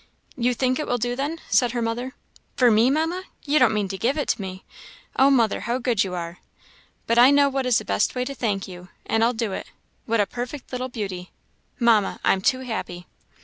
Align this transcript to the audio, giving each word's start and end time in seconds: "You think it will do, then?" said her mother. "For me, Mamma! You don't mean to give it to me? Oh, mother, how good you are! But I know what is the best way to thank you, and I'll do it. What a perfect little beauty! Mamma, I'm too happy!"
"You 0.35 0.55
think 0.55 0.79
it 0.79 0.87
will 0.87 0.97
do, 0.97 1.15
then?" 1.15 1.39
said 1.51 1.73
her 1.73 1.81
mother. 1.83 2.15
"For 2.55 2.71
me, 2.71 2.89
Mamma! 2.89 3.25
You 3.43 3.59
don't 3.59 3.71
mean 3.71 3.87
to 3.89 3.99
give 3.99 4.17
it 4.17 4.29
to 4.29 4.41
me? 4.41 4.63
Oh, 5.15 5.29
mother, 5.29 5.59
how 5.59 5.77
good 5.77 6.03
you 6.03 6.15
are! 6.15 6.39
But 7.05 7.19
I 7.19 7.29
know 7.29 7.49
what 7.49 7.67
is 7.67 7.77
the 7.77 7.85
best 7.85 8.15
way 8.15 8.25
to 8.25 8.33
thank 8.33 8.67
you, 8.67 8.89
and 9.05 9.23
I'll 9.23 9.31
do 9.33 9.51
it. 9.51 9.67
What 10.07 10.19
a 10.19 10.25
perfect 10.25 10.71
little 10.71 10.89
beauty! 10.89 11.29
Mamma, 11.79 12.19
I'm 12.23 12.41
too 12.41 12.61
happy!" 12.61 13.05